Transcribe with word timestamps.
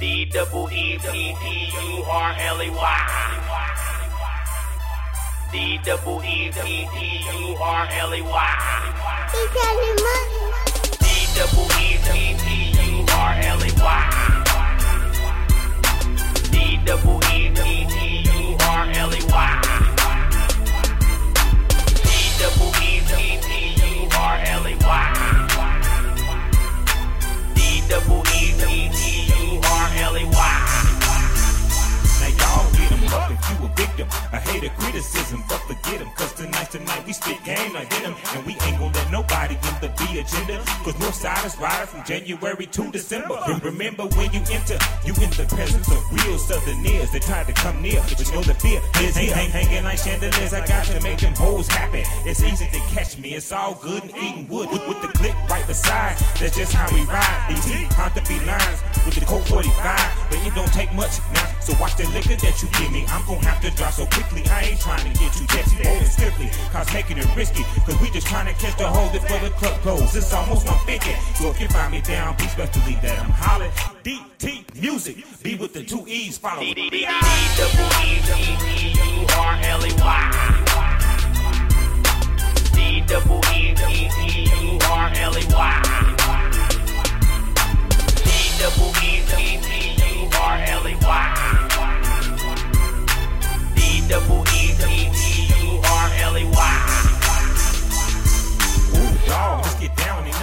D 0.00 0.24
double 0.24 0.66
E 0.72 0.96
P 0.98 1.36
P 1.38 1.72
U 1.74 2.02
R 2.04 2.34
L 2.38 2.62
E 2.62 2.70
Y. 2.70 2.98
D 5.52 5.78
double 5.84 6.22
E 6.24 6.50
P 6.50 6.88
P 6.90 7.20
U 7.36 7.54
R 7.60 7.86
L 7.92 8.14
E 8.14 8.22
Y. 8.22 8.56
He 9.30 9.42
telling 9.52 9.98
money. 10.08 10.56
D 11.00 11.04
double 11.36 11.68
E 11.76 11.98
P 12.08 12.34
P 12.42 12.59
I 34.32 34.38
hate 34.38 34.64
a 34.64 34.70
criticism, 34.80 35.42
but 35.48 35.60
forget 35.68 36.00
'em. 36.00 36.10
Cause 36.16 36.32
tonight, 36.34 36.70
tonight 36.70 37.02
we 37.06 37.12
spit 37.12 37.42
game 37.44 37.72
like 37.74 37.92
venom. 37.92 38.14
And 38.34 38.44
we 38.46 38.52
ain't 38.66 38.78
gonna 38.78 38.92
let 38.94 39.10
nobody 39.10 39.54
in 39.54 39.74
the 39.80 39.90
B 39.98 40.18
agenda. 40.20 40.62
Cause 40.84 40.94
Northside 40.94 41.44
is 41.46 41.56
riding 41.58 41.86
from 41.88 42.04
January 42.04 42.66
to 42.66 42.90
December. 42.90 43.36
Rem- 43.48 43.60
Remember 43.62 44.04
when 44.16 44.32
you 44.32 44.40
enter, 44.50 44.78
you 45.04 45.14
in 45.14 45.30
the 45.30 45.46
presence 45.54 45.88
of 45.90 46.00
real 46.12 46.38
Southerners. 46.38 47.10
They 47.12 47.20
tried 47.20 47.46
to 47.46 47.52
come 47.52 47.80
near, 47.82 48.00
but 48.08 48.18
you 48.20 48.32
know 48.32 48.42
the 48.42 48.54
fear 48.54 48.80
is 49.00 49.16
here. 49.16 49.34
Hang, 49.34 49.50
hanging 49.50 49.84
like 49.84 49.98
chandeliers, 49.98 50.52
I 50.52 50.66
got 50.66 50.84
to 50.86 51.00
make 51.02 51.18
them 51.18 51.34
hoes 51.34 51.68
happy. 51.68 52.04
It's 52.24 52.42
easy 52.42 52.66
to 52.66 52.80
catch 52.94 53.18
me, 53.18 53.34
it's 53.34 53.52
all 53.52 53.74
good 53.74 54.02
and 54.02 54.16
eating 54.16 54.48
wood. 54.48 54.70
With, 54.70 54.86
with 54.88 55.00
the 55.02 55.08
click 55.08 55.34
right 55.48 55.66
beside, 55.66 56.16
that's 56.38 56.56
just 56.56 56.72
how 56.72 56.86
we 56.94 57.02
ride. 57.04 57.46
These 57.50 57.92
hard 57.94 58.14
to 58.14 58.22
be 58.28 58.38
lines 58.44 58.79
Take 60.90 60.96
much 60.96 61.18
now, 61.34 61.46
so 61.60 61.74
watch 61.80 61.96
the 61.96 62.06
liquor 62.08 62.36
that 62.36 62.62
you 62.62 62.68
give 62.78 62.90
me. 62.92 63.04
I'm 63.08 63.24
gonna 63.26 63.44
have 63.46 63.60
to 63.62 63.70
drop 63.76 63.92
so 63.92 64.06
quickly. 64.06 64.42
I 64.50 64.70
ain't 64.70 64.80
trying 64.80 65.04
to 65.04 65.18
get 65.18 65.40
you 65.40 65.46
jetty, 65.46 65.76
hold 65.86 66.02
it 66.02 66.06
swiftly. 66.06 66.50
Cause 66.72 66.92
making 66.92 67.18
it 67.18 67.36
risky, 67.36 67.62
cause 67.86 68.00
we 68.00 68.10
just 68.10 68.26
trying 68.26 68.46
to 68.46 68.54
catch 68.60 68.76
the 68.76 68.86
hold 68.86 69.14
it 69.14 69.22
before 69.22 69.38
the 69.40 69.50
club 69.50 69.80
close. 69.82 70.14
It's 70.14 70.32
almost 70.32 70.66
150. 70.66 71.14
So 71.34 71.50
if 71.50 71.60
you 71.60 71.68
find 71.68 71.92
me 71.92 72.00
down, 72.00 72.36
be 72.36 72.44
specially 72.44 72.94
that 73.02 73.18
I'm 73.20 73.30
hollering. 73.30 73.70
DT 74.02 74.64
music, 74.80 75.24
be 75.42 75.54
with 75.56 75.72
the 75.72 75.84
two 75.84 76.04
E's 76.08 76.38
follow. 76.38 76.62
D 76.62 77.06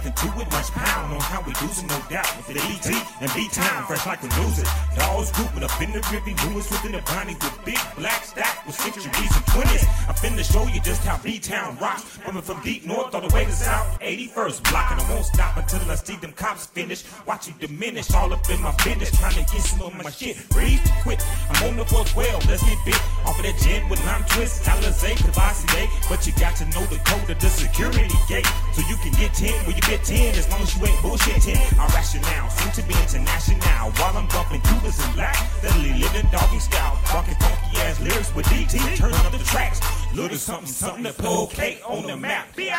nothing 0.00 0.30
to 0.30 0.40
it. 0.40 0.50
Much 0.50 0.70
pound 0.72 1.12
on 1.12 1.20
how 1.20 1.42
we 1.42 1.52
it, 1.52 1.84
no 1.88 1.98
doubt. 2.08 2.26
With 2.36 2.56
the 2.56 2.62
BT 2.68 2.96
and 3.20 3.30
B 3.34 3.48
Town, 3.52 3.86
fresh 3.86 4.06
like 4.06 4.22
we 4.22 4.28
lose 4.40 4.58
it. 4.58 4.68
Dogs 4.96 5.30
grouping 5.32 5.62
up 5.62 5.80
in 5.80 5.92
the 5.92 6.00
rippy, 6.10 6.34
newest 6.48 6.70
within 6.70 6.92
the 6.92 7.02
bonnie 7.02 7.34
with 7.34 7.58
big 7.64 7.78
black 7.96 8.24
stack 8.24 8.66
with 8.66 8.74
centuries 8.74 9.32
and 9.36 9.46
twenties. 9.46 9.84
I'm 10.08 10.14
finna 10.14 10.44
show 10.44 10.66
you 10.66 10.80
just 10.80 11.04
how 11.04 11.18
B 11.22 11.38
Town 11.38 11.76
rocks. 11.78 12.18
Coming 12.24 12.42
from 12.42 12.62
deep 12.62 12.86
north 12.86 13.14
all 13.14 13.20
the 13.20 13.34
way 13.34 13.44
to 13.44 13.52
south. 13.52 13.98
81st 14.00 14.70
block, 14.70 14.90
and 14.92 15.00
I 15.00 15.10
won't 15.10 15.26
stop 15.26 15.56
until 15.56 15.90
I 15.90 15.94
see 15.94 16.16
them 16.16 16.32
cops 16.32 16.66
finish. 16.66 17.04
Watch 17.26 17.48
you 17.48 17.54
diminish 17.60 18.12
all 18.12 18.32
up 18.32 18.48
in 18.50 18.60
my 18.62 18.74
business. 18.84 19.10
Trying 19.18 19.34
to 19.34 19.52
get 19.52 19.62
some 19.62 19.82
of 19.82 19.94
my 19.94 20.10
shit. 20.10 20.36
Breathe 20.50 20.80
quick. 21.02 21.20
I'm 21.50 21.70
on 21.70 21.76
the 21.76 21.84
412. 21.84 22.48
Let's 22.48 22.62
get 22.62 22.78
bit. 22.84 23.00
Off 23.26 23.38
of 23.38 23.44
that 23.44 23.56
gin 23.62 23.88
with 23.88 24.04
lime 24.06 24.24
twist. 24.30 24.64
Alizé, 24.64 25.14
Cavassier. 25.16 25.84
Eh? 25.84 25.86
But 26.08 26.26
you 26.26 26.32
got 26.40 26.56
to 26.56 26.64
know 26.70 26.84
the 26.86 26.98
code 27.04 27.30
of 27.30 27.38
the 27.38 27.48
security 27.48 28.08
gate. 28.28 28.46
So 28.72 28.82
you 28.88 28.96
can 28.96 29.12
get 29.12 29.34
10 29.34 29.52
when 29.66 29.76
you 29.76 29.82
get 29.90 30.04
10. 30.04 30.34
As 30.38 30.48
long 30.50 30.62
as 30.62 30.76
you 30.76 30.86
ain't 30.86 30.96
bullshitting. 31.02 31.58
I'm 31.78 31.90
rational. 31.90 32.50
Soon 32.50 32.72
to 32.78 32.82
be 32.86 32.94
international. 32.94 33.90
While 33.98 34.16
I'm 34.16 34.28
bumping 34.28 34.60
Cubas 34.62 35.04
and 35.04 35.14
black. 35.14 35.36
Steadily 35.58 35.94
living 35.98 36.28
doggy 36.30 36.60
style. 36.60 36.98
Rocking 37.12 37.34
funky 37.34 37.76
ass 37.78 38.00
lyrics 38.00 38.34
with 38.34 38.46
DT. 38.46 38.96
Turn 38.96 39.12
up 39.12 39.32
the 39.32 39.38
tracks. 39.44 39.80
Little 40.14 40.36
something, 40.36 40.66
something 40.66 41.04
to 41.04 41.12
put 41.12 41.26
okay 41.44 41.80
on 41.86 42.06
the 42.06 42.16
map. 42.16 42.54
D 42.56 42.70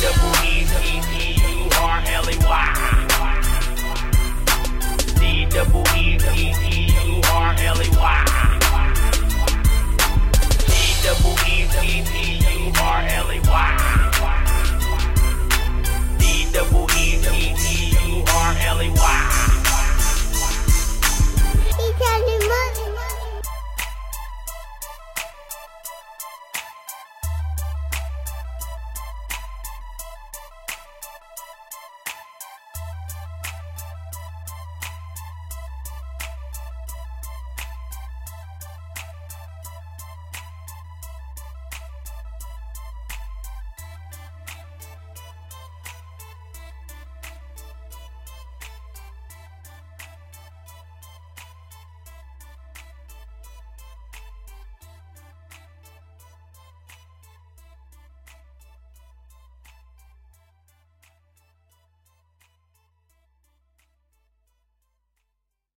double. 0.00 0.32